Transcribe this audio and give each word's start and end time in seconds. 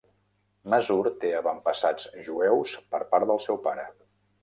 Mazur 0.73 1.09
té 1.25 1.31
avantpassats 1.41 2.09
jueus 2.31 2.77
per 2.95 3.07
part 3.15 3.33
del 3.33 3.47
seu 3.49 3.65
pare. 3.71 3.89